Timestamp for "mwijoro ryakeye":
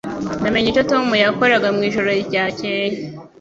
1.75-2.91